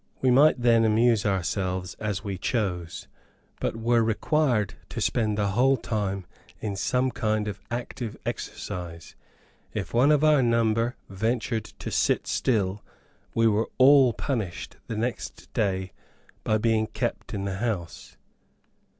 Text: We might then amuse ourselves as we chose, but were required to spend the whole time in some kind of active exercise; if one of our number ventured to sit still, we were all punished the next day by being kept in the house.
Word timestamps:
We 0.19 0.31
might 0.31 0.59
then 0.59 0.83
amuse 0.83 1.27
ourselves 1.27 1.93
as 1.99 2.23
we 2.23 2.35
chose, 2.39 3.07
but 3.59 3.75
were 3.75 4.01
required 4.03 4.73
to 4.89 4.99
spend 4.99 5.37
the 5.37 5.49
whole 5.49 5.77
time 5.77 6.25
in 6.59 6.75
some 6.75 7.11
kind 7.11 7.47
of 7.47 7.59
active 7.69 8.17
exercise; 8.25 9.13
if 9.75 9.93
one 9.93 10.11
of 10.11 10.23
our 10.23 10.41
number 10.41 10.95
ventured 11.07 11.65
to 11.65 11.91
sit 11.91 12.25
still, 12.25 12.83
we 13.35 13.45
were 13.45 13.69
all 13.77 14.11
punished 14.11 14.77
the 14.87 14.97
next 14.97 15.53
day 15.53 15.91
by 16.43 16.57
being 16.57 16.87
kept 16.87 17.35
in 17.35 17.45
the 17.45 17.57
house. 17.57 18.17